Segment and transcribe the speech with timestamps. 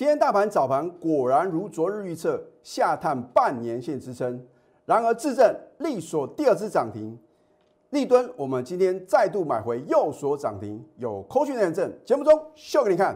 [0.00, 4.42] 今天大盘早盘果然如昨日预测下探半年线支撑，
[4.86, 7.18] 然而自证力所第二支涨停，
[7.90, 13.14] 立敦我们今天再度买回右所涨停，有扣讯认证，节目中秀给你看。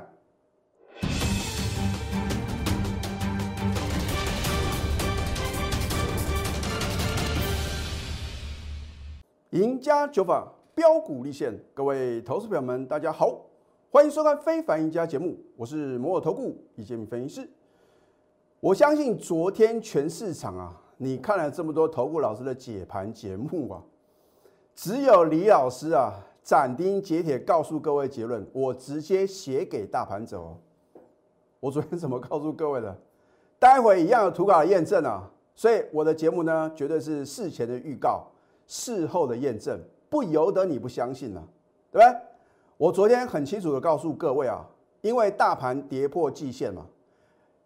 [9.53, 13.40] 赢家九法标股立现，各位投资朋友们，大家好，
[13.95, 17.48] 欢迎收看《非凡赢家》节目，我是摩尔投顾李建民分析师。
[18.59, 23.80] 我相信昨天全市场啊，你看了这么多投顾老师的解盘节目啊，
[24.75, 26.12] 只有李老师啊
[26.43, 30.59] 斩钉截铁告诉各位结论，我直接写给大盘走。
[31.61, 32.98] 我昨天怎么告诉各位的？
[33.61, 38.27] 待会一样有图稿的验证啊，所以我的节目呢，绝对是事前的预告。
[38.67, 39.79] 事后的验证
[40.11, 41.48] 不由得你不相信了，
[41.92, 42.20] 对不对？
[42.84, 44.62] 我昨天很清楚的告诉各位啊，
[45.01, 46.84] 因为大盘跌破季线嘛，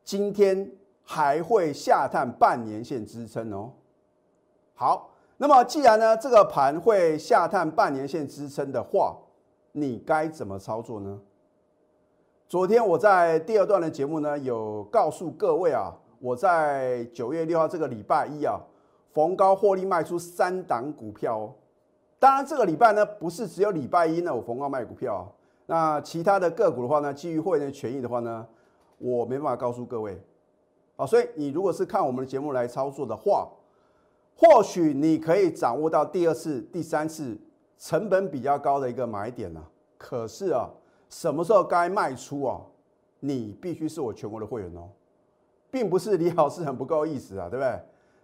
[0.05, 0.71] 今天
[1.03, 3.73] 还会下探半年线支撑哦。
[4.75, 9.17] 好，那么既然呢这个盘会下探半年线支撑的话，
[9.73, 11.21] 你该怎么操作呢？
[12.47, 18.61] 昨天我在第二段的节目呢，有告诉各位啊，我在九月六号这个礼拜一啊。
[19.15, 21.55] 逢高获利卖出三档股票哦，
[22.19, 25.31] 当然这个礼拜呢不是只有礼拜一呢我逢高卖股票，
[25.67, 28.47] 那其他的个股的话呢，基于会员的权益的话呢，
[28.99, 30.21] 我没办法告诉各位，
[30.97, 33.49] 啊，所以你如果是看我们的节目来操作的话，
[34.35, 37.39] 或许你可以掌握到第二次、第三次
[37.79, 39.63] 成本比较高的一个买点呢。
[39.97, 40.71] 可是啊，
[41.09, 42.61] 什么时候该卖出啊？
[43.21, 44.89] 你必须是我全国的会员哦，
[45.71, 47.81] 并不是李老师很不够意思啊，对不对？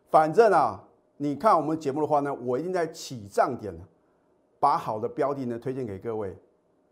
[0.09, 0.81] 反正啊，
[1.17, 3.73] 你看我们节目的话呢，我一定在起涨点
[4.59, 6.37] 把好的标的呢推荐给各位。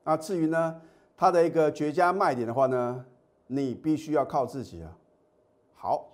[0.04, 0.80] 那至于呢，
[1.16, 3.04] 它的一个绝佳卖点的话呢，
[3.48, 4.96] 你必须要靠自己啊。
[5.74, 6.12] 好，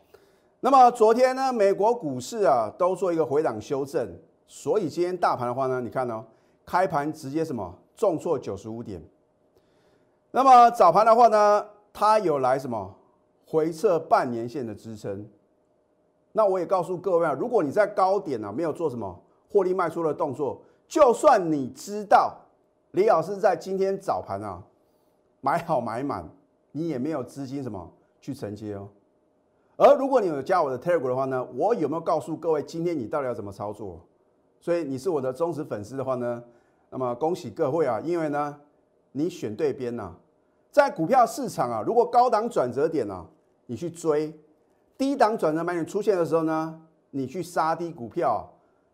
[0.60, 6.24] 那么昨天呢，美国股市啊都做一个回档修正，所以今天大盘的话呢，你看哦，
[6.64, 9.02] 开盘直接什么重挫九十五点。
[10.30, 12.94] 那么早盘的话呢，它有来什么
[13.46, 15.28] 回撤半年线的支撑。
[16.32, 19.18] 那我也告诉各位啊，如果你在高点呢没有做什么
[19.50, 22.36] 获利卖出的动作，就算你知道
[22.92, 24.62] 李老师在今天早盘啊
[25.40, 26.28] 买好买满，
[26.70, 27.90] 你也没有资金什么
[28.20, 28.88] 去承接哦。
[29.76, 33.98] 而如果你有加我的 Telegram 的话呢，我有没有告诉各位今天你到底要怎么操作？
[34.60, 36.44] 所以你是我的忠实粉丝的话呢，
[36.90, 38.60] 那么恭喜各位啊，因为呢
[39.12, 40.12] 你选对边呐，
[40.70, 43.26] 在股票市场啊，如果高档转折点呢，
[43.66, 44.38] 你去追。
[44.98, 48.44] 低档转折买点出现的时候呢，你去杀低股票，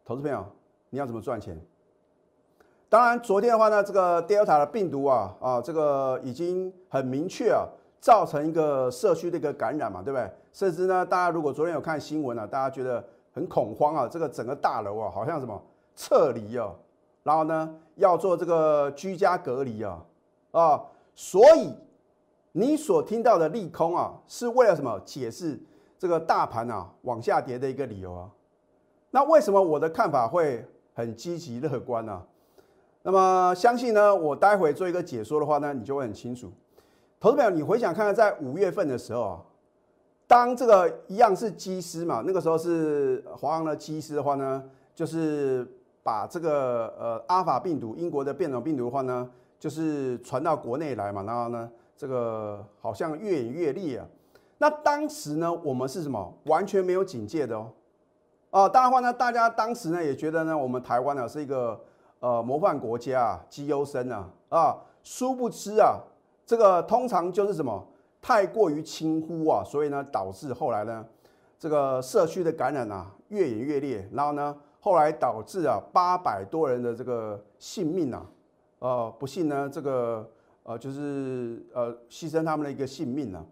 [0.04, 0.44] 投资朋友，
[0.90, 1.58] 你要怎么赚钱？
[2.90, 7.64] 当然，昨天的话呢，这个 Delta 的病毒啊啊，这个已经很明确啊，
[8.00, 10.30] 造成一个社区的一个感染嘛，对不对？
[10.52, 15.60] 甚至呢，大家如果昨天有看新闻啊，大家觉得很恐慌啊，这个整个大楼啊，好像什么
[15.96, 16.70] 撤离啊，
[17.22, 20.04] 然后呢，要做这个居家隔离啊
[20.52, 20.82] 啊，
[21.14, 21.72] 所以
[22.52, 25.00] 你所听到的利空啊，是为了什么？
[25.06, 25.58] 解释。
[25.98, 28.30] 这个大盘啊往下跌的一个理由啊，
[29.10, 32.22] 那为什么我的看法会很积极乐观呢？
[33.02, 36.50] 那么相信呢，我待会做一个解说的话呢，你就会很清楚。
[37.20, 39.42] 投资朋友，你回想看看，在五月份的时候啊，
[40.26, 44.62] 当这个一样是机师嘛，那个时候是华航的机师的话呢，
[44.94, 45.66] 就是
[46.02, 54.06] 把这个呃阿法病毒，英国的变种病毒的话呢，就是传到国内来嘛，然后呢，这个好像越演越烈啊。
[54.64, 56.34] 那当时呢，我们是什么？
[56.46, 57.70] 完全没有警戒的哦。
[58.48, 61.78] 啊，当然话呢，大家当时呢也觉得呢，我们台湾呢是一个
[62.20, 66.00] 呃模范国家啊，绩优生啊啊，殊不知啊，
[66.46, 67.86] 这个通常就是什么
[68.22, 71.04] 太过于轻忽啊，所以呢导致后来呢
[71.58, 78.26] 这个社区的感染啊越演越烈，然后呢后来导致啊八百多人的这个性命啊，
[78.78, 80.26] 呃不幸呢这个
[80.62, 83.44] 呃就是呃牺牲他们的一个性命呢。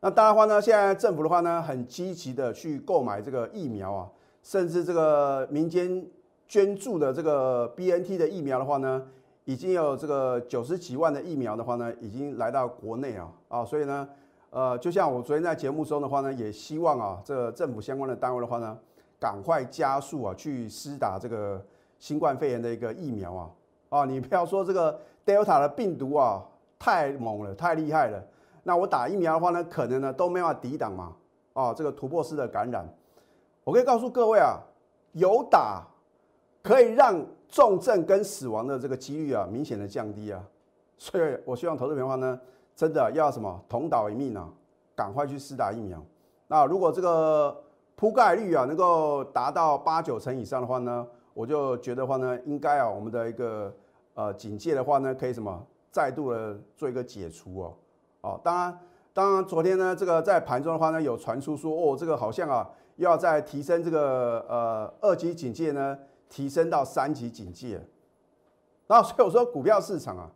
[0.00, 4.08] 那当然话呢，现在政府的话呢，很积极的去购买这个疫苗啊，
[4.44, 6.06] 甚至这个民间
[6.46, 9.04] 捐助的这个 B N T 的疫苗的话呢，
[9.44, 14.08] 已经有这个九十几万的疫苗的话呢，已经来到国内啊啊，所以呢，
[14.50, 18.78] 呃，就像我昨天在节目中的话呢，也希望啊，这个政府相关的单位的话呢，
[19.18, 21.60] 赶快加速啊，去施打这个
[21.98, 23.50] 新冠肺炎的一个疫苗啊
[23.88, 24.96] 啊，你不要说这个
[25.26, 26.40] Delta 的病毒啊，
[26.78, 28.22] 太猛了，太厉害了。
[28.68, 31.16] 那我打疫苗的话呢，可能呢都没法抵挡嘛，
[31.54, 32.86] 啊，这个突破式的感染，
[33.64, 34.60] 我可以告诉各位啊，
[35.12, 35.86] 有打
[36.62, 37.18] 可以让
[37.48, 40.44] 重症跟死亡的这个几率啊明显的降低啊，
[40.98, 42.38] 所以我希望投资者的话呢，
[42.76, 44.46] 真的要什么同岛一命啊，
[44.94, 45.98] 赶快去试打疫苗。
[46.46, 47.64] 那如果这个
[47.96, 53.74] 铺盖率啊能够达到八九成以上的话呢，我就觉得话呢，应该啊我们的一个
[54.12, 57.74] 呃警戒的话呢，可以什么再度的做一个解除哦。
[58.20, 58.78] 哦，当然，
[59.12, 65.98] 当然昨天呢，这个在盘中的话呢，有传出说哦，这个好像啊要再提升这个呃二级警戒呢，
[66.28, 67.80] 提升到三级警戒。
[68.88, 70.30] 然后所以我说股票市场啊，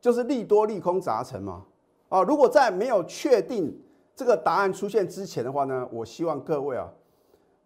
[0.00, 1.64] 就是利多利空杂陈嘛。
[2.08, 3.76] 啊，如果在没有确定
[4.14, 6.88] 这个答案出现之前的话呢，我希望各位啊，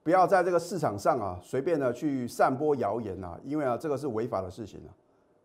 [0.03, 4.91] 不要在这个市场上啊随便的去散播谣言啊，因为啊这个是违法的事情啊。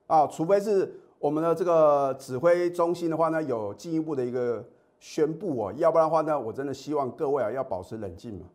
[0.07, 4.63] 啊，除非是我们的这个指挥中心的话呢有进一步的一个
[4.99, 8.45] 宣布哦，要不然的话呢，我真的希望各位啊要保持冷静嘛。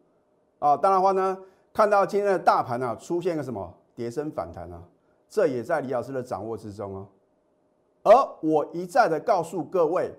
[0.59, 1.39] 啊，当然话呢，
[1.73, 4.83] 看到今天的大盘啊出现个什么跌升反弹啊，
[5.29, 7.07] 这也在李老师的掌握之中哦。
[8.03, 10.13] 而我一再的告诉各位。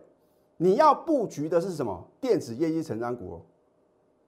[0.64, 2.08] 你要布局的是什么？
[2.20, 3.42] 电子业绩成长股。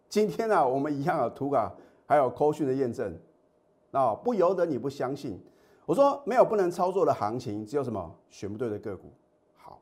[0.09, 1.71] 今天呢，我们一样有图卡，
[2.07, 3.15] 还有扣讯的验证。
[3.91, 5.39] 啊，不由得你不相信。
[5.85, 9.11] 我说没有不能操作的行情，只有什么选不对的个股。
[9.57, 9.79] 好，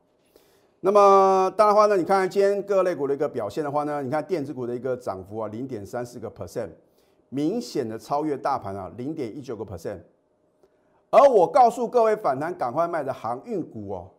[0.80, 6.70] 那么当然话呢，你看今天各类股的一个表现的话呢，你看电子股的一个涨幅啊，零点三四个 percent，
[7.28, 10.00] 明显的超越大盘啊，零点一九个 percent。
[11.10, 14.10] 而我告诉各位，反弹赶快卖的航运股哦，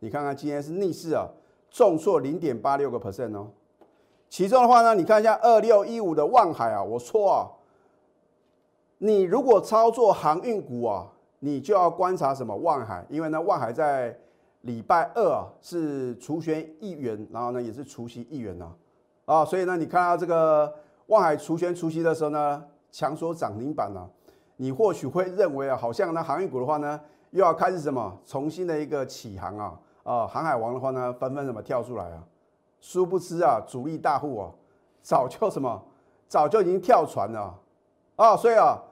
[0.00, 1.28] 你看看今天是逆势啊。
[1.70, 3.48] 重挫零点八六个 percent 哦，
[4.28, 7.50] 其中的话呢，你看一下二六一五的万海啊，我说啊，
[8.98, 11.10] 你如果操作航运股啊，
[11.44, 14.18] 你就要观察什么望海，因为呢，望海在
[14.62, 18.72] 礼拜二啊是除权一元，然后呢也是除息一元呐，
[19.26, 20.74] 啊，所以呢，你看到这个
[21.08, 24.08] 望海除权除息的时候呢，强锁涨停板了，
[24.56, 26.98] 你或许会认为啊，好像呢航运股的话呢，
[27.32, 29.78] 又要开始什么重新的一个起航啊。
[30.02, 32.24] 啊，航海王的话呢，纷纷什么跳出来啊？
[32.80, 34.50] 殊不知啊，主力大户啊，
[35.02, 35.82] 早就什么，
[36.26, 37.54] 早就已经跳船了
[38.16, 38.34] 啊！
[38.34, 38.82] 所以啊，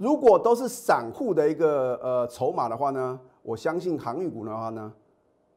[0.00, 4.90] 如果都是散户的一个呃筹码的话呢，我相信航运股的话呢，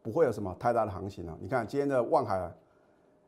[0.01, 1.33] 不会有什么太大的行情了。
[1.39, 2.51] 你看今天的望海啊，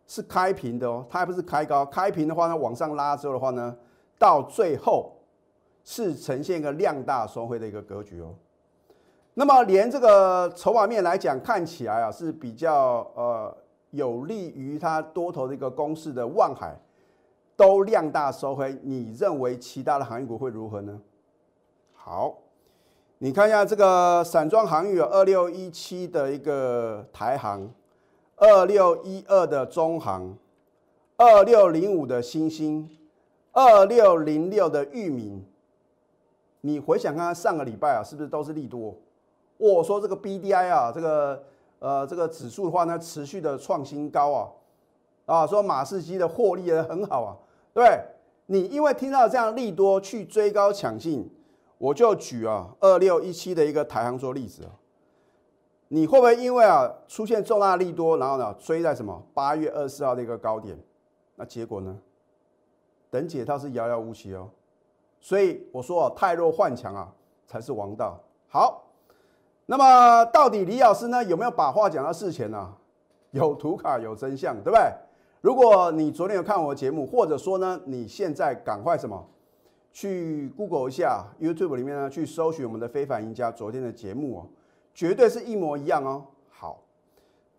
[0.06, 3.74] 是开平的哦，它还不是开高，开平的话呢，往上拉之后的话呢，
[4.20, 5.14] 到最后
[5.86, 8.36] 是呈现一个量大收回的一个格局哦。
[9.36, 13.56] 那么连这个筹码面来讲，看起来啊是比较呃
[13.92, 16.78] 有利于它多头的一个攻势的望海，
[17.56, 18.78] 都量大收黑。
[18.84, 21.00] 你认为其他的航运股会如何呢？
[21.94, 22.38] 好，
[23.18, 27.70] 你看一下这个散装航运有二六一七的一个台航，
[28.36, 30.38] 二六一二的中航，
[31.18, 32.90] 二六零五的新星，
[33.54, 35.44] 二六零六的裕民。
[36.62, 38.96] 你回想看看上个礼拜啊，是不是都是利多？
[39.58, 41.44] 我说这个 B D I 啊，这个
[41.80, 44.52] 呃这个指数的话呢，持续的创新高啊，
[45.26, 47.38] 啊说马士基的获利也很好啊，
[47.76, 48.06] 对
[48.46, 51.30] 你因为听到这样利多去追高抢进，
[51.78, 54.72] 我就举啊二六一七的一个台行做例子啊，
[55.90, 60.80] 你会不会因为啊出现重大利多，然后呢追在什么八月二十四号的一个高点？
[61.36, 62.00] 那结果呢？
[63.12, 64.50] 等解套是遥遥无期哦，
[65.20, 67.14] 所以我说啊太弱换强啊
[67.46, 68.18] 才是王道。
[68.48, 68.84] 好。
[69.66, 72.74] 那么到底李老师呢有没有把话讲到事前呢？
[73.32, 74.82] 有图卡有真相，对不对？
[75.46, 79.30] 如果你昨天有看我的节目，或者说呢你现在赶快什么
[79.94, 84.50] 去 Google 一下 YouTube 里面呢去搜寻我们的非凡赢家昨天的节目哦，
[84.92, 86.26] 绝对是一模一样哦。
[86.50, 86.82] 好，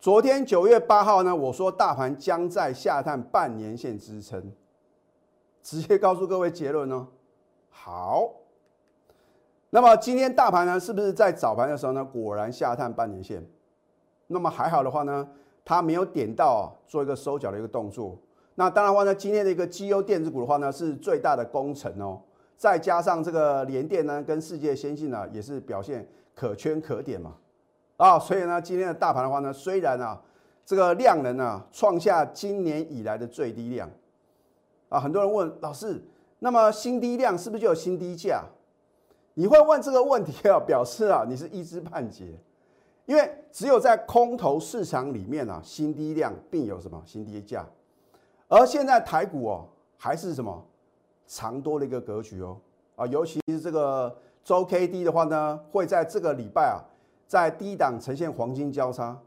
[0.01, 4.51] 昨天九月八号呢，我说大盘将在下探半年线支撑，
[5.61, 7.07] 直接告诉各位结论哦。
[7.69, 8.33] 好。
[9.69, 13.47] 那么今天大盘呢，是不是在早盘的时候呢，果然下探半年线？
[14.27, 15.29] 那么还好的话呢，
[15.67, 18.17] 它没有点到做一个收脚的一个动作。
[18.55, 22.17] 那当然话呢，今天的一个绩优电子股的话呢，是最大的功臣哦。
[22.55, 27.35] 再加上这个联电呢，跟世界先进呢，也是表现可圈可点嘛。
[27.97, 30.21] 啊，所以呢，今天的大盘的话呢，虽然啊，
[30.65, 33.91] 这个量能啊，创下今年以来的最低量。
[34.87, 36.01] 啊，很多人问老师，
[36.39, 38.45] 那么新低量是不是就有新低价？
[39.33, 42.39] 你会问这个问题啊，表示啊你是一知半解，
[43.07, 47.65] 因为只有在空头市场里面啊，新低量并有什么新低价，
[48.49, 49.65] 而现在台股哦
[49.97, 50.63] 还是什么
[51.25, 52.57] 长多的一个格局哦。
[52.97, 56.83] 啊，尤其是这个周 K D 的话呢，会在这个礼拜啊
[57.25, 59.17] 在低档呈现黄金交叉。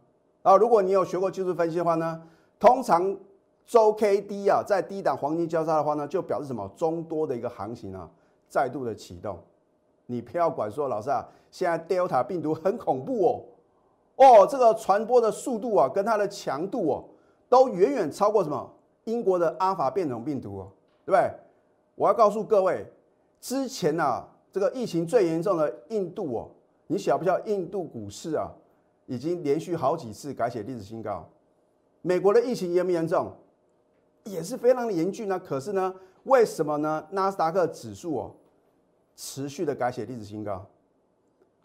[0.43, 2.23] 啊，如果你有学过技术分析的话呢，
[2.59, 3.17] 通常
[3.65, 8.11] 周 K D 啊在低档黄金交叉的话呢，就表示什么中多的一个行情啊
[8.47, 9.39] 再度的启动。
[10.05, 13.45] 你不要管说，老师啊，现在 Delta 病毒很恐怖哦，
[14.21, 17.05] 哦，这个传播的速度啊，跟它的强度哦，
[17.49, 18.71] 都远远超过什么
[19.05, 20.73] 英国的阿法变种病毒哦，
[21.07, 21.33] 对不对？
[21.95, 22.87] 我要告诉各位，
[23.41, 26.51] 之前啊，这个疫情最严重的印度哦，
[26.87, 28.53] 你晓不晓印度股市啊，
[29.07, 31.27] 已经连续好几次改写历史新高。
[32.03, 33.33] 美国的疫情严不严重？
[34.25, 35.39] 也是非常的严峻呢。
[35.39, 37.07] 可是呢，为什么呢？
[37.11, 38.35] 纳斯达克指数哦，
[39.17, 40.67] 持续的改写历史新高。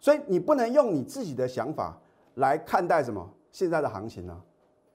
[0.00, 1.98] 所以你不能用你自己的想法
[2.36, 4.34] 来看待什么现在的行情呢？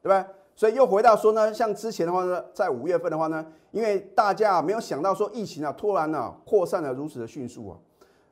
[0.02, 0.26] 对不对？
[0.56, 7.78] 所以又回到说呢，像之前的话呢，在五月份的话呢，因为大家啊没有想到说疫情啊突然呢扩散的如此的迅速啊，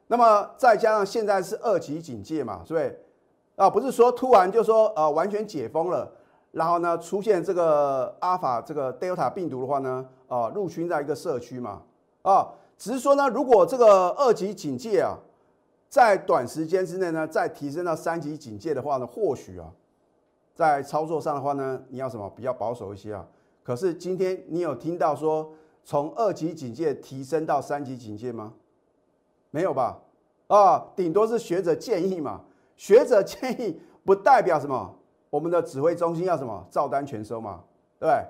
[0.07, 3.05] 那么再加上现在是二级警戒嘛，是不是？
[3.55, 6.11] 啊，不是说突然就说呃完全解封了。
[6.51, 11.83] 然后呢，出现这个阿法这个 Delta 病毒的话呢，啊，入侵在一个社区嘛，
[12.23, 15.15] 啊，只是说呢，如果这个二级警戒啊，
[15.89, 19.73] 在短时间之内呢，再提升到三级警戒的话呢，或许啊，
[20.53, 23.27] 在操作上的话呢，你要什么比较保守一些啊？
[23.63, 25.51] 可是今天你有听到说
[25.83, 28.53] 从二级警戒提升到三级警戒吗？
[29.49, 29.99] 没有吧？
[30.47, 32.41] 啊，顶多是学者建议嘛，
[32.75, 34.95] 学者建议 不代表什么。
[35.31, 37.63] 我们的指挥中心要什么照单全收嘛，
[37.99, 38.25] 对不对？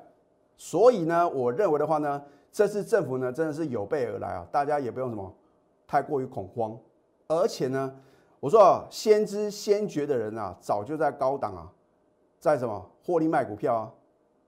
[0.58, 5.34] 所以呢，我认为的话呢，这次政府呢真的是有备而来啊，大家也不用什么
[5.88, 6.78] 太过于恐慌。
[7.30, 7.94] 而且呢，
[8.40, 11.70] 我说啊，先知先觉的人啊，早就在高档啊，
[12.40, 13.92] 在什么获利卖股票啊。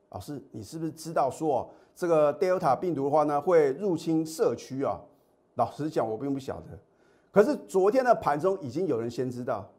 [0.09, 5.00] 老师，你是不是知道说这个 Delta 病毒的话呢会入侵社区啊？
[5.55, 6.77] 老实讲，我并不晓得。
[7.31, 9.69] 可是昨天的盘中已经有人先知道，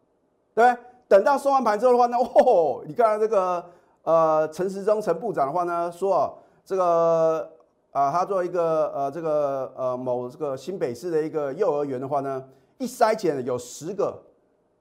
[0.54, 0.82] 对不对？
[1.09, 3.64] 等到收完盘之后的话呢，哦，你看这个
[4.04, 6.32] 呃陈时中陈部长的话呢说啊
[6.64, 7.50] 这个
[7.90, 12.49] 啊他做一个呃这个呃某这个新北市的一个幼儿园的话呢，
[12.82, 14.20] 一筛检有十个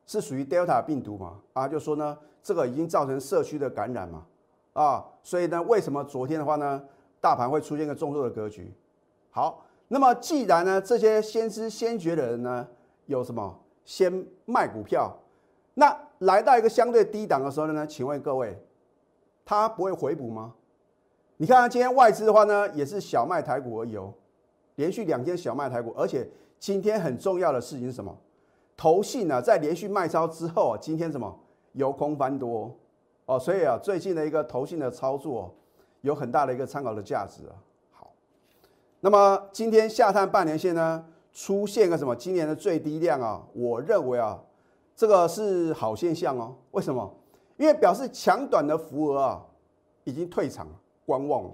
[0.07, 4.25] 是属于 Delta 病毒嘛啊，就说呢这个已经造成社区的感染嘛
[4.73, 6.83] 啊，所以呢为什么昨天的话呢
[7.19, 8.73] 大盘会出现一个重挫的格局？
[9.29, 12.67] 好，那么既然呢这些先知先觉的人呢
[13.05, 15.15] 有什么先卖股票？
[15.75, 17.85] 那来到一个相对低档的时候呢？
[17.85, 18.59] 请问各位，
[19.45, 20.53] 他不会回补吗？
[21.37, 24.11] 你看今天外资的话呢，也是小卖台股而已哦，
[24.75, 26.27] 连续两天小卖台股，而且
[26.61, 28.15] 今天很重要的事情是什么？
[28.77, 31.39] 投信呢在连续卖超之后啊，今天什么
[31.73, 32.71] 由空翻多
[33.25, 35.51] 哦，所以啊，最近的一个投信的操作
[36.01, 37.57] 有很大的一个参考的价值啊。
[37.91, 38.11] 好，
[38.99, 41.03] 那么今天下探半年线呢，
[41.33, 42.15] 出现个什么？
[42.15, 44.39] 今年的最低量啊，我认为啊。
[44.93, 47.11] 这个是好现象哦，为什么？
[47.57, 49.43] 因为表示强短的浮额啊，
[50.03, 50.67] 已经退场
[51.07, 51.51] 观望。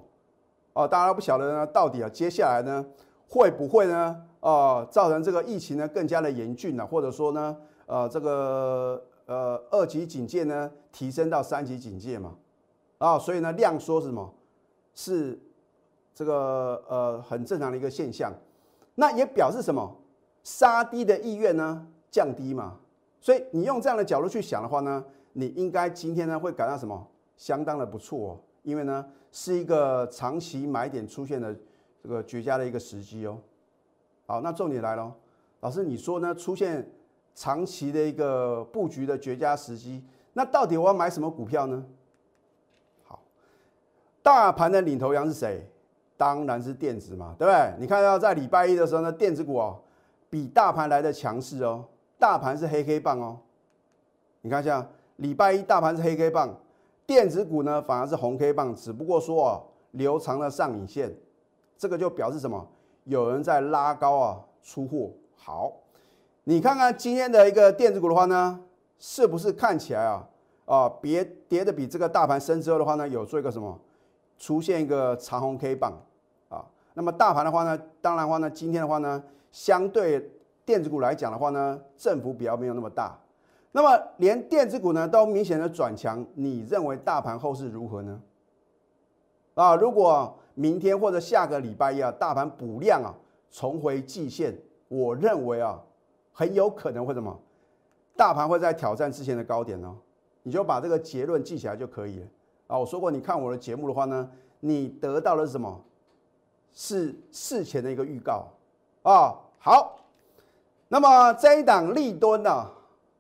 [0.74, 2.86] 哦，大家都不晓得呢，到底啊，接下来呢，
[3.30, 6.88] 会不会呢，啊，造成这个疫情呢更加的严峻呢？
[6.88, 12.34] 或者说呢，呃，这个呃二级警戒呢提升到三级警戒嘛？
[12.98, 14.34] 啊，所以呢量缩是什么？
[14.96, 15.38] 是
[16.16, 18.34] 这个呃很正常的一个现象。
[18.96, 19.98] 那也表示什么？
[20.46, 22.78] 杀低的意愿呢降低嘛？
[23.20, 27.06] 所以你用这样的角度去想的话呢，你应该今天呢会感到什么？
[27.36, 31.54] 相当的不错哦，因为呢是一个长期买点出现的
[32.02, 33.38] 这个绝佳的一个时机哦。
[34.28, 35.12] 好，那重点来了，
[35.62, 36.88] 老师你说呢出现
[37.34, 40.04] 长期的一个布局的绝佳时机，
[40.34, 41.84] 那到底我要买什么股票呢？
[43.06, 43.20] 好，
[44.22, 45.66] 大盘的领头羊是谁？
[46.18, 47.74] 当然是电子嘛，对不对？
[47.80, 49.80] 你看到在礼拜一的时候呢，电子股哦
[50.30, 51.86] 比大盘来的强势哦。
[52.20, 53.40] 大盘是黑 K 棒哦，
[54.42, 54.86] 你看一下，
[55.18, 56.54] 礼拜一大盘是黑 K 棒，
[57.06, 61.16] 电子股呢反而是红 K 棒，只不过说啊留长了上影线，
[61.78, 62.68] 这个就表示什么？
[63.08, 65.12] 有人在拉高啊出货。
[65.36, 65.74] 好，
[66.44, 68.60] 你看看今天的一个电子股的话呢，
[69.00, 70.28] 是不是看起来啊
[70.66, 73.80] 啊别跌的比这个大盘深之后的话呢，有做一个什么
[74.38, 75.94] 出现一个长红 K 棒
[76.50, 76.66] 啊？
[76.94, 80.32] 那么大盘的话呢，当然话呢，今天的话呢，相对。
[80.68, 83.18] 电子股来讲的话呢，振幅比较没有那么大，
[83.72, 88.22] 那么连电子股呢都明显的转强，你认为大盘后市如何呢？
[89.58, 93.12] 啊，如果明天或者下个礼拜一啊，大盘补量啊，
[93.50, 94.56] 重回季线，
[94.88, 95.82] 我认为啊，
[96.32, 97.36] 很有可能会什么？
[98.16, 99.96] 大盘会在挑战之前的高点哦，
[100.44, 102.26] 你就把这个结论记起来就可以了
[102.68, 102.78] 啊。
[102.78, 105.84] 我说过，你看我的节目的话呢，你得到的是什么？
[106.72, 108.48] 是事前的一个预告
[109.02, 109.36] 啊。
[109.58, 109.96] 好。
[110.90, 112.66] 那么这一档立吨呢？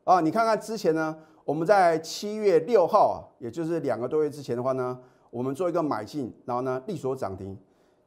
[0.04, 4.98] 啊，你看看之前呢，我们在七月六号啊，也就是两个多月之前的话呢，
[5.30, 7.58] 我们做一个买进，然后呢，力所涨停，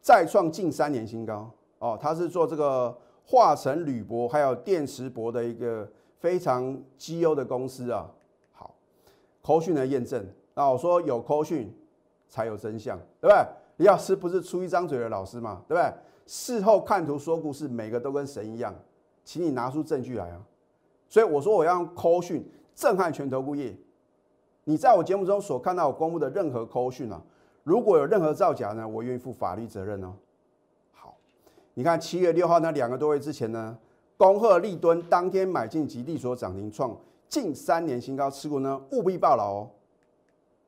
[0.01, 1.51] 再创近三年新高。
[1.79, 8.11] 哦，它是做这个化成铝箔还有电池箔的一个非常绩优的公司啊。
[8.53, 8.75] 好，
[9.43, 10.25] 扣讯的验证，
[10.55, 11.73] 那我说有扣讯，
[12.29, 13.47] 才有真相，对不对？
[13.79, 15.93] 李老师不是出一张嘴的老师嘛，对不对？
[16.27, 18.75] 事后看图说故事，每个都跟神一样，
[19.25, 20.41] 请你拿出证据来啊！
[21.09, 23.75] 所以我说我要用扣讯震撼全投顾业。
[24.71, 27.21] 你在我节目中所看到我公布的任何扣讯啊，
[27.65, 30.15] 如果有任何造假呢，我愿意负法律责任哦。
[30.93, 31.17] 好，
[31.75, 33.77] 你看七月六号那两个多月之前呢，
[34.17, 36.97] 恭贺立敦当天买进及利所涨停创
[37.29, 39.71] 近三年新高，持股呢务必报牢哦。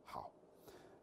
[0.05, 0.29] 好，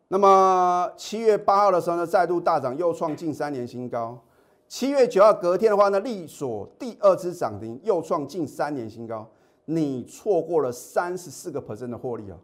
[0.10, 4.20] 那么七月八号的时候呢，再度大涨，又创近三年新高。
[4.68, 9.26] 七月九号隔天的话呢，利所第二支涨停，又创近三年新高，
[9.64, 12.38] 你错过了三十四个 percent 的获利啊！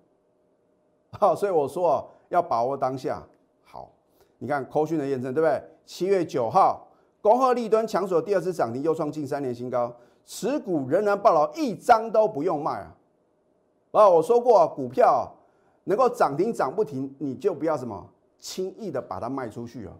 [1.19, 3.21] 好，所以我说啊，要把握当下。
[3.63, 3.89] 好，
[4.37, 5.61] 你看扣讯的验证，对不对？
[5.85, 6.87] 七月九号，
[7.21, 9.93] 恭贺利敦抢手第二次涨停，又创近三年新高，
[10.25, 12.95] 持股仍然爆牢，一张都不用卖啊！
[13.91, 15.31] 啊，我说过，股票
[15.85, 19.93] 能够涨停涨不停，你就不要什么轻易的把它卖出去啊！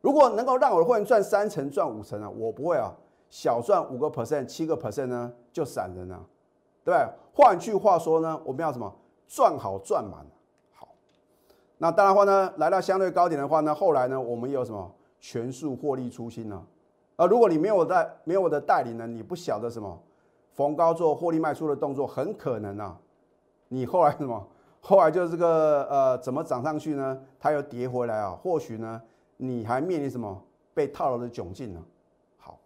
[0.00, 2.94] 如果能够让我的会员赚三成、赚五成啊，我不会啊，
[3.28, 6.24] 小赚五个 percent、七个 percent 呢就散人了，
[6.84, 7.08] 对不对？
[7.34, 8.94] 换句话说呢，我们要什么
[9.26, 10.24] 赚好赚满。
[11.78, 14.90] 那当然话呢，来到相对高点的话呢，后来呢，我们有什么
[15.20, 16.64] 全数获利出清呢？
[17.16, 19.98] 啊，如果你没有我带没有我的带领呢，你不晓得什么
[20.54, 22.98] 逢高做获利卖出的动作，很可能啊，
[23.68, 24.46] 你后来什么
[24.80, 27.20] 后来就这个呃怎么涨上去呢？
[27.40, 29.02] 它又跌回来啊，或许呢？
[29.38, 30.42] 你还面临什么
[30.72, 31.82] 被套牢的窘境呢？
[32.38, 32.58] 好，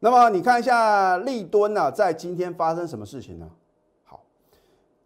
[0.00, 3.48] 那么你看一下利敦呢，在今天发生什么事情呢？
[4.02, 4.24] 好，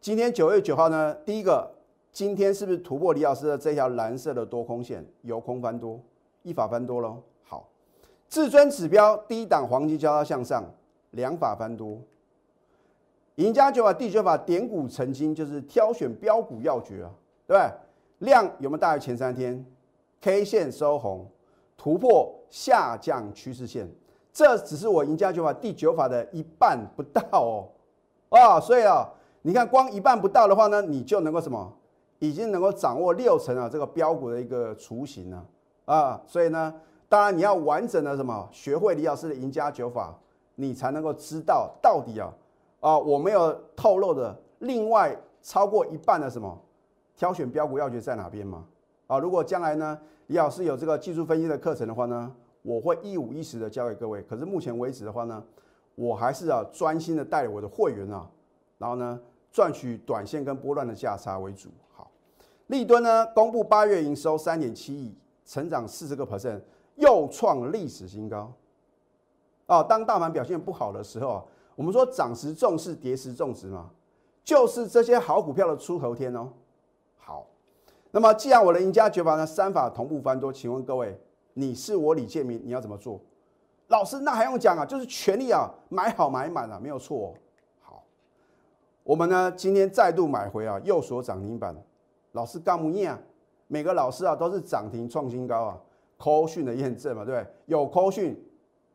[0.00, 1.70] 今天九月九号呢，第一个，
[2.18, 6.00] 今天是不是突破李老师的这条蓝色的多空线，由空翻多，
[6.42, 7.22] 一法翻多喽？
[7.44, 7.68] 好，
[8.28, 10.64] 至尊指标低档黄金交叉向上，
[11.12, 11.96] 两法翻多，
[13.36, 17.10] 赢家九法第九法点股成金，就是挑选标股要诀啊，
[17.46, 17.72] 对不对？
[18.28, 19.64] 量有没有大于前三天
[20.20, 21.24] ？K 线收红，
[21.76, 23.88] 突破下降趋势线，
[24.32, 27.68] 这只是我赢家九法第九法的一半不到哦，
[28.30, 29.08] 啊，所以啊，
[29.42, 31.72] 你看光一半不到的话呢，你就能够什么，
[32.18, 35.46] 已经能够掌握六成啊这个标股的一个雏形了
[35.84, 36.74] 啊，所以呢，
[37.08, 40.14] 当然你要完整的什么学会李老师的赢家九法，
[40.56, 42.32] 你才能够知道到底啊
[42.80, 46.58] 啊我没有透露的另外超过一半的什么
[47.16, 48.64] 挑选标股要诀在哪边吗？
[49.06, 54.20] 啊，如果将来呢，李老师有这个技术分析的课程的话呢，我会一五一十的教给各位。
[54.22, 55.42] 可是目前为止的话呢，
[55.94, 58.28] 我还是啊专心的带我的会员啊，
[58.76, 59.18] 然后呢
[59.50, 61.70] 赚取短线跟波段的价差为主。
[62.68, 66.60] 好，立敦呢公布八月营收三点七亿，成长四十个 percent，
[66.96, 68.52] 又创历史新高。
[69.66, 73.90] 啊，当大盘表现不好的时候，我们说涨时重视，跌时重视嘛，
[74.44, 76.50] 就是这些好股票的出头天哦。
[77.16, 77.46] 好。
[78.10, 81.20] 那么，既然我的赢家绝法呢三法同步翻多，请问各位，
[81.52, 83.20] 你是我李建明，你要怎么做？
[83.88, 84.86] 老师，那还用讲啊？
[84.86, 87.34] 就是全力啊，买好买满啊，没有错。
[87.82, 88.02] 好，
[89.04, 91.76] 我们呢今天再度买回啊，右锁涨停板。
[92.32, 93.18] 老师干不念啊？
[93.66, 95.78] 每个老师啊都是涨停创新高啊，
[96.16, 97.52] 扣讯的验证嘛，对不对？
[97.66, 98.40] 有扣讯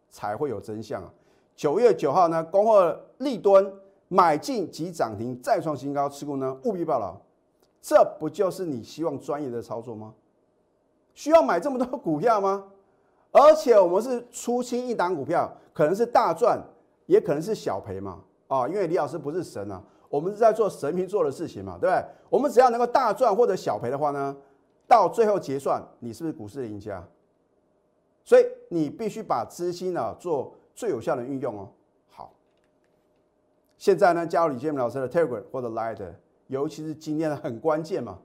[0.10, 1.13] 才会有真相啊。
[1.56, 3.72] 九月九号呢，恭贺立敦
[4.08, 7.15] 买进即涨停再创新高，持股呢务必报牢。
[7.82, 10.13] 这不就是你希望专业的操作吗？
[11.13, 12.65] 需要买这么多股票吗？
[13.32, 16.60] 而且我们是出清一档股票，可能是大赚，
[17.06, 18.19] 也可能是小赔嘛。
[18.48, 19.82] 啊，因为李老师不是神啊，
[20.13, 22.06] 我们是在做神明做的事情嘛，对不对？
[22.30, 24.38] 我们只要能够大赚或者小赔的话呢，
[24.88, 27.04] 到最后结算，你是不是股市的赢家？
[28.23, 31.67] 所以你必须把资金呢做最有效的运用哦。
[32.12, 32.32] 好，
[33.76, 36.13] 现在呢加入李建明老师的 Telegram 或者 Line。
[36.45, 38.19] 尤其是今天的很关键嘛，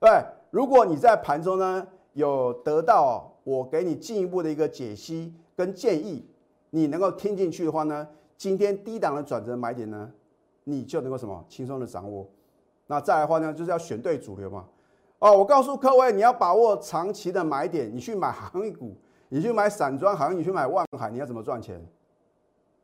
[0.00, 0.10] 对。
[0.50, 6.26] 如果你在盘中呢有得到我给你进一步的一个解析跟建议，
[6.70, 10.10] 你能够听进去的话呢，今天低档的转折买点呢，
[10.64, 12.28] 你就能够什么轻松的掌握。
[12.86, 14.64] 那再来的话呢，就是要选对主流嘛。
[15.20, 18.94] 哦，我告诉各位，你要把握长期的买点，你去买航运股，
[19.30, 21.80] 你去买散装航运，你去买万海，你要怎么赚钱？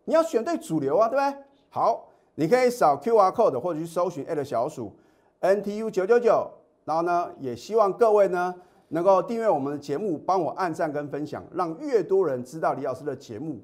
[0.04, 1.42] 你要选对主流啊，对不对？
[1.68, 2.06] 好。
[2.36, 4.96] 你可以扫 Q R code 或者去搜寻小鼠
[5.40, 6.48] N T U 九九九，
[6.86, 8.54] 然后呢，也希望各位呢
[8.88, 13.60] 能够订阅我们的节目，帮我按赞跟分享，让越多人知道李老师的节目。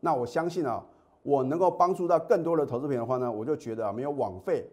[0.00, 0.84] 那我相信啊，
[1.26, 4.64] 我能够帮助到更多的投资品的话呢，我就觉得啊没有枉费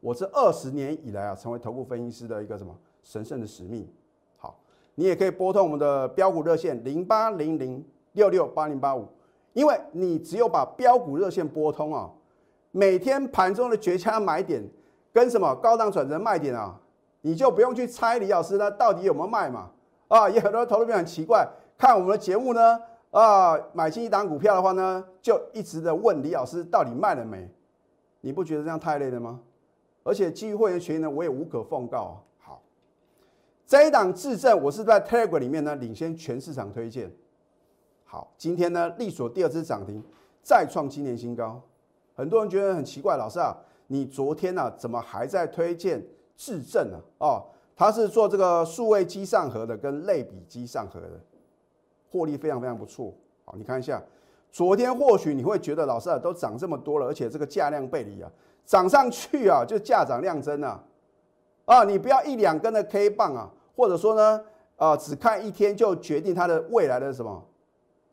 [0.00, 3.88] 我这二十年以来啊成为头部分析师的一个什么神圣的使命。
[4.36, 4.58] 好，
[4.96, 9.06] 你也可以拨通我们的标股热线零八零零六六八零八五，
[9.52, 12.10] 因为你只有把标股热线拨通啊。
[12.72, 14.60] 每天盘中的绝佳买点
[15.12, 16.76] 跟什么高档转折卖点啊，
[17.20, 19.70] 你就不用去猜李老师呢到底有没有卖嘛。
[20.08, 27.50] 啊，也很多投资者很奇怪，看我们的节目呢，啊，买进一档股票的话呢，就一直的问李老师到底卖了没？
[28.20, 29.40] 你不觉得这样太累了吗？
[30.02, 32.14] 而且基于会员权益呢，我也无可奉告啊。
[32.38, 32.62] 好，
[33.66, 37.10] 这一档质证，我是在 Telegram 里面呢领先全市场推荐。
[38.04, 40.02] 好，今天呢，利所第二次涨停，
[40.42, 41.60] 再创今年新高。
[42.14, 43.56] 很多人觉得很奇怪，老师啊，
[43.88, 47.00] 你昨天呢怎么还在推荐质证呢？
[47.18, 47.46] 哦。
[47.76, 51.18] 它是做这个数位机上盒的，跟类比机上盒的，
[52.10, 53.14] 获利非常非常不错。
[53.44, 54.02] 好，你看一下，
[54.50, 58.30] 昨天或许你会觉得老师啊都涨这么多了，而且这个价量背离啊，
[58.66, 60.82] 涨上去啊就价涨量增啊，
[61.64, 64.42] 啊，你不要一两根的 K 棒啊，或者说呢，
[64.76, 67.42] 啊只看一天就决定它的未来的什么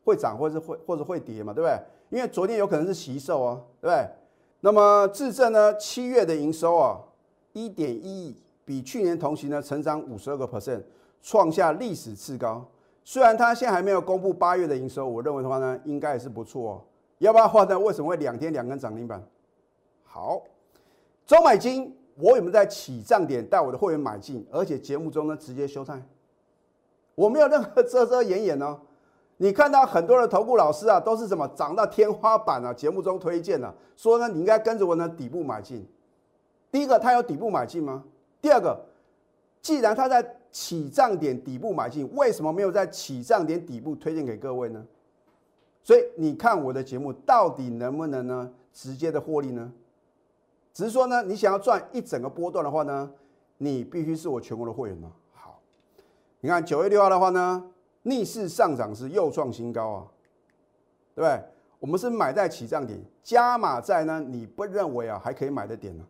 [0.04, 1.78] 会涨或是会或者会跌嘛，对不对？
[2.10, 4.08] 因为昨天有可能是习售啊，对不对？
[4.60, 6.98] 那么智正呢，七月的营收啊，
[7.52, 8.36] 一点一亿。
[8.64, 10.82] 比去年同期呢，成长五十二个 percent，
[11.22, 12.62] 创下历史次高。
[13.10, 16.84] 虽然它现在还没有公布八月的营收，我认为的话呢，应该也是不错哦。
[17.16, 19.26] 要不然的话呢，为什么会两天两根涨停板？
[20.04, 20.42] 好，
[21.24, 24.46] 周买金，我有没有在起涨点带我的会员买进？
[24.50, 26.02] 而且节目中呢，直接休菜，
[27.14, 28.78] 我没有任何遮遮掩掩哦。
[29.38, 32.74] 你看到很多的投顾老师啊，都是什么涨到天花板啊？
[32.74, 35.88] 节目中推荐了，说呢，你应该跟着我呢底部买进。
[36.70, 38.04] 第一个，它有底部买进吗？
[38.42, 38.78] 第二个，
[39.62, 44.84] 既然他在起涨点底部买进，为什么没有在起涨点底部推荐给各位呢？
[45.82, 49.72] 所以你看我的节目到底能不能呢直接的获利呢？
[50.72, 53.10] 只是说呢，你想要赚一整个波段的话呢，
[53.58, 55.10] 你必须是我全国的会员呢。
[55.34, 55.60] 好，
[56.40, 57.64] 你看九月六号的话呢，
[58.02, 60.06] 逆势上涨是又创新高啊，
[61.14, 61.44] 对不对？
[61.80, 66.04] 我们是买在起涨点，加码在呢，你不认为啊还可以买的点呢？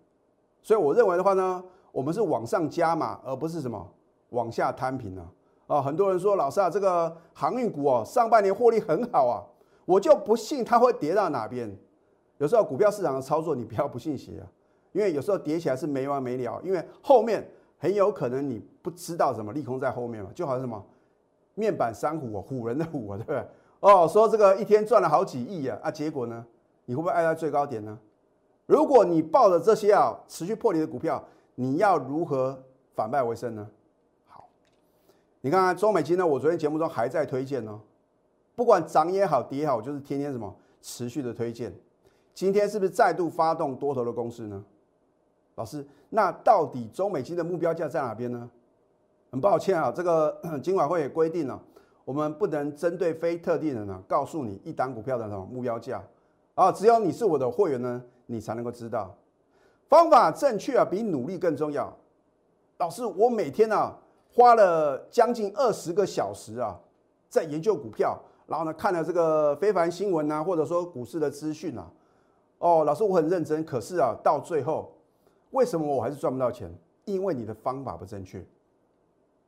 [0.62, 1.64] 所以我认为的话呢。
[1.90, 3.90] 我们是往上加码，而不是什么
[4.31, 5.31] 往下摊平了？
[5.67, 9.45] 啊，很多人说老师啊，这个航运股哦，上半年获利很好啊，
[9.85, 11.71] 我就不信它会跌到哪边。
[12.38, 14.47] 有时候股票市场的操作，你不要不信邪啊，
[14.93, 17.47] 因为有时候跌起来是没完没了，因为后面
[17.79, 20.83] 很有可能你不知道什么利空在后面嘛，就好像什么
[21.55, 23.45] 面板三虎啊，虎人的虎啊，对不对？
[23.81, 26.47] 哦，说这个一天赚了好几亿啊，啊，结果呢，
[26.87, 27.99] 你会不会挨在最高点呢？
[28.67, 31.23] 如果你抱着这些啊持续破离的股票，
[31.57, 32.59] 你要如何
[32.95, 33.69] 反败为胜呢？
[35.49, 36.27] 你看看中美金呢？
[36.27, 37.81] 我昨天节目中还在推荐呢，
[38.55, 41.73] 不管涨也好，跌也好，就是天天什么持续的推荐。
[42.35, 44.63] 今天是不是再度发动多头的攻势呢？
[45.55, 48.51] 老师，那到底中美金的目标价在哪边呢？
[49.31, 51.59] 很抱歉啊，这个金管会也规定了，
[52.05, 56.05] 我们不能针对非特定人啊，告诉你一档股票的什么目标价
[56.57, 59.17] 啊，只有你是我的会员呢，你才能够知道。
[59.89, 61.91] 方法正确啊，比努力更重要。
[62.77, 63.97] 老师，我每天呢
[64.38, 66.79] 花了将近二十个小时啊，
[67.29, 71.90] 在研究股票，然后呢看了这个非凡新闻啊，或者说股市的资讯啊。
[72.59, 74.96] 哦，老师，我很认真，可是啊，到最后
[75.51, 76.72] 为什么我还是赚不到钱？
[77.05, 78.40] 因为你的方法不正确。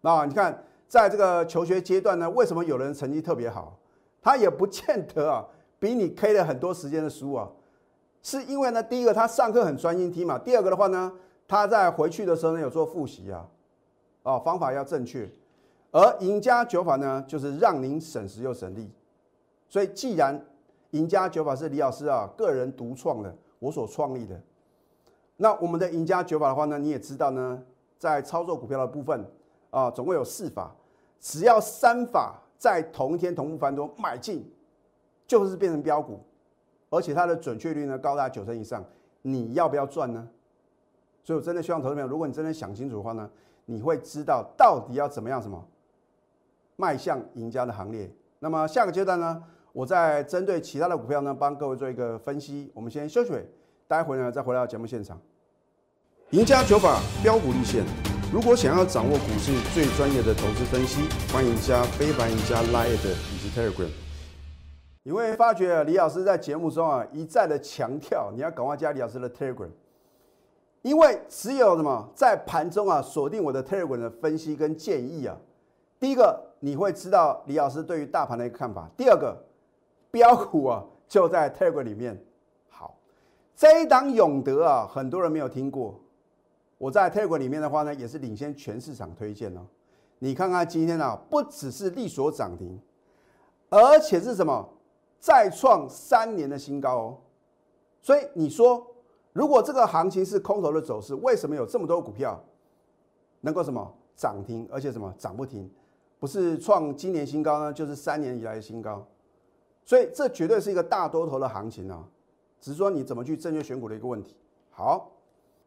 [0.01, 3.79] 那你看，在这个求学阶段呢，为什么有人成绩特别好？
[4.21, 5.47] 他也不见得啊，
[5.79, 7.49] 比你 K 了很多时间的书啊。
[8.23, 11.13] 是因为呢，第一个他上课很专心听嘛，第二个的话呢，
[11.47, 13.47] 他在回去的时候呢有做复习啊，
[14.23, 15.31] 哦，方法要正确，
[15.91, 18.91] 而赢家九法呢就是让您省时又省力，
[19.69, 20.41] 所以既然
[20.91, 24.41] 赢家九法是李老师啊个人独创的，我所创立的，
[25.37, 27.63] 那我们的赢家九法的话呢，你也知道呢，
[27.99, 29.25] 在操作股票的部分
[29.71, 30.75] 啊，总共有四法，
[31.19, 34.45] 只要三法在同一天同步翻多买进，
[35.27, 36.21] 就是变成标股。
[36.91, 38.85] 而且它的准确率呢高达九成以上，
[39.23, 40.29] 你要不要赚呢？
[41.23, 43.31] 所以我真的希望投资朋友，如果你真的想清楚的话呢，
[43.71, 45.65] 你会知道到底要怎么样什么
[46.75, 48.11] 迈向赢家的行列。
[48.41, 49.41] 那么下个阶段呢，
[49.73, 52.69] 我再针对其他的股票呢，帮各位做一个分析。
[52.75, 53.49] 我们先休息会，
[53.87, 55.21] 待会呢再回到节目现场。
[56.31, 57.85] 赢家九法标股立线，
[58.33, 61.03] 如果想要掌握股市最专业的投资分析，
[61.33, 63.89] 欢迎加非凡、赢家 Line 以及 Telegram。
[65.05, 69.71] 你会发觉李老师在节目中啊一再的强调，你要赶快加李老师的 Telegram，
[70.83, 75.37] 因为只有什么在盘中啊锁定我的 Telegram 的分析跟建议啊，
[75.99, 79.37] 第一个你会知道李老师对于大盘的一个看法，第二个
[80.11, 82.19] 标股啊就在 Telegram 里面。
[82.69, 82.97] 好，
[83.55, 86.01] 这一档永德啊，很多人没有听过，
[86.79, 89.61] 我在 Telegram 里面的话呢，也是领先全市场推荐哦。
[90.19, 92.81] 你看看今天啊，不只是利所涨停，
[93.69, 94.69] 而且是什么？
[95.19, 97.19] 再创三年的新高哦，
[98.01, 98.87] 所以你说，
[99.33, 102.43] 如果这个行情是空头的走势，为什么有这么多股票
[103.41, 105.71] 能够什么涨停，而且什么涨不停，
[106.19, 109.07] 不是创今年新高呢，就是三年以来的新高。
[109.85, 112.05] 所以这绝对是一个大多头的行情啊，
[112.61, 114.37] 只是说你怎么去正确选股的一个问题。
[114.71, 115.11] 好，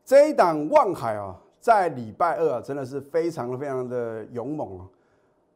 [0.05, 4.87] 这一档望海啊，在礼拜二啊，真的是非常非常的勇猛啊，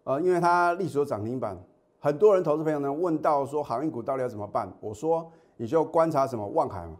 [0.06, 1.58] 呃，因为它历史涨停板，
[2.00, 4.72] 很多人投资朋友呢问到说航运股到底要怎么办？
[4.82, 6.98] 我说你就观察什么望海嘛，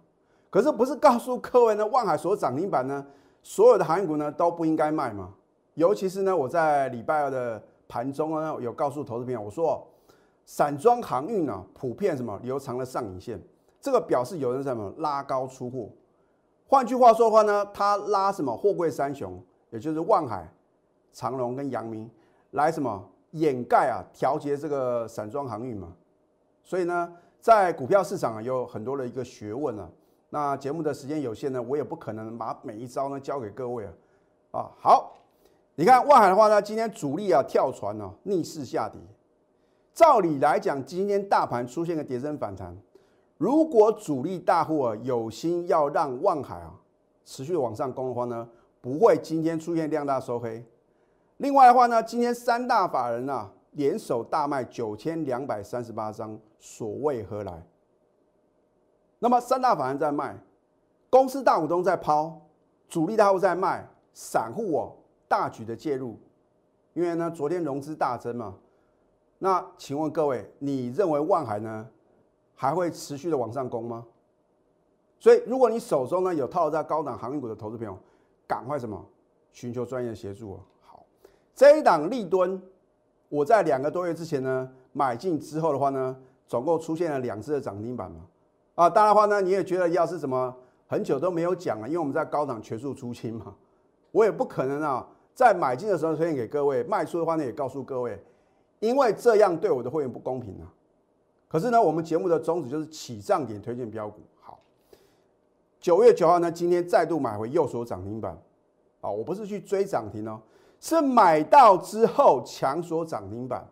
[0.58, 3.06] 可是不是告诉各位呢，望海所涨停板呢，
[3.44, 5.32] 所有的航运股呢都不应该卖吗？
[5.76, 9.88] 尤其是呢，我在礼拜二的盘中呢，有告诉投资朋友，我说。
[10.48, 13.40] 散装航运呢，普遍什么留长了上影线，
[13.80, 15.90] 这个表示有人什么拉高出货。
[16.66, 19.40] 换句话说的话呢，他拉什么货柜三雄，
[19.70, 20.52] 也就是万海、
[21.14, 22.10] 长隆跟阳明
[22.50, 25.94] 来什么掩盖啊，调节这个散装航运嘛。
[26.64, 29.88] 所以呢，在股票市场啊，有很多的一个学问啊。
[30.30, 33.94] 那节目的时间有限呢，我也不可能把每一招呢教给各位啊。
[34.52, 35.16] 啊，好，
[35.76, 39.00] 你看万海的话呢，今天主力啊跳船哦，逆势下跌。
[39.94, 42.76] 照理来讲，今天大盘出现个跌升反弹，
[43.38, 46.74] 如果主力大户啊有心要让望海啊
[47.26, 48.48] 持续往上攻的话呢，
[48.82, 50.64] 不会今天出现量大收黑。
[51.38, 57.64] 另外的话呢，今天三大法人啊联手大卖九千两百三十八张，所谓何来？
[59.20, 60.38] 那么三大法人在卖，
[61.10, 62.40] 公司大股东在抛，
[62.88, 64.96] 主力大户在卖，散户哦
[65.28, 66.18] 大举的介入，
[66.94, 68.56] 因为呢昨天融资大增嘛。
[69.40, 71.88] 那请问各位，你认为万海呢
[72.56, 74.06] 还会持续的往上攻吗？
[75.20, 77.98] 所以，如果你手中呢有套在高档航运股的投资朋友，
[78.48, 79.04] 赶快什么
[79.52, 80.60] 寻求专业协助哦。
[80.82, 81.04] 好，
[81.56, 82.62] 这一档立敦，
[83.30, 86.16] 我在两个多月之前呢买进之后的话呢，
[86.48, 88.22] 总共出现了两次的涨停板嘛。
[88.78, 93.56] 啊，当然的话呢，你也觉得要是什么很久都没有讲了，因为我们在高档全数出清嘛，
[94.12, 98.24] 我也不可能啊在买进的时候推荐给各位，卖出的话呢也告诉各位。
[98.80, 100.70] 因为这样对我的会员不公平啊！
[101.48, 104.22] 可是呢，我们节目的宗旨就是起涨点推荐标股。
[104.40, 104.60] 好，
[105.80, 108.38] 九月九号呢，今天再度买回右手涨停板
[109.02, 109.10] 啊！
[109.10, 110.40] 我不是去追涨停哦，
[110.80, 113.68] 是买到之后强锁涨停板。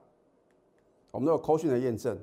[1.12, 2.18] 我们都有扣讯的验证。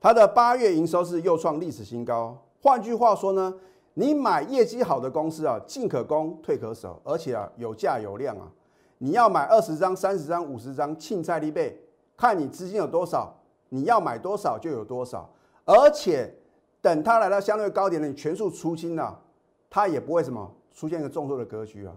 [0.00, 2.36] 好，它的八月营收是又创历史新高。
[2.60, 3.54] 换句话说呢，
[3.94, 8.50] 你买业绩好的公司啊，进可攻，退可守，而且啊有价有量啊。
[8.98, 11.80] 你要买二十张、三十张、五十张，庆菜立备，
[12.16, 13.32] 看你资金有多少，
[13.68, 15.28] 你要买多少就有多少。
[15.64, 16.32] 而且
[16.80, 19.20] 等它来到相对高点了，你全数出清了，
[19.68, 21.94] 它也不会什么出现一个重挫的格局啊。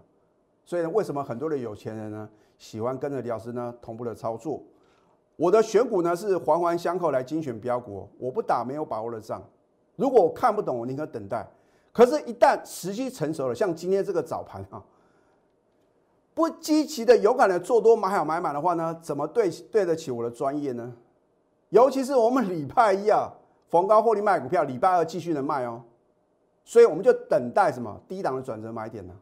[0.65, 4.61] 所以呢，为什么很多的有钱人呢喜欢跟着李老师呢同步的操作？
[5.41, 9.41] 我的选股呢是环环相扣来精选标股，我不打没有把握的仗。
[9.95, 11.43] 如果我看不懂，我宁可等待。
[11.91, 14.83] 可是，一旦时机成熟了，像今天这个早盘啊。
[16.35, 20.93] 不积极的、勇敢的做多买好买满的话呢，怎么对对得起我的专业呢？
[21.69, 23.33] 尤其是我们礼拜一啊，
[23.67, 25.81] 逢高获利卖股票，礼拜二继续能卖哦。
[26.63, 29.13] 所以我们就等待什么低档的转折买点呢？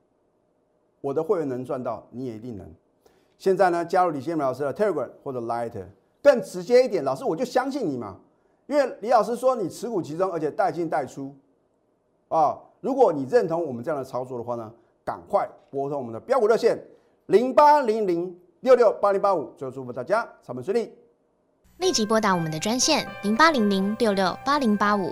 [1.00, 2.70] 我的会员能赚到，你也一定能。
[3.38, 5.82] 现在呢，加入李先明老师的 Telegram 或者 Light，
[6.22, 8.18] 更直接一点，老师我就相信你嘛。
[8.68, 11.36] 因为李老师说你持股集中，而且带进带出
[12.28, 12.58] 啊。
[12.82, 14.72] 如果你认同我们这样的操作的话呢，
[15.04, 16.80] 赶快拨通我们的标股热线。
[17.26, 20.92] 零八零零六六八零八五，最后祝福大家上班顺利。
[21.78, 25.12] 立即拨打我们的专线零八零零六六八零八五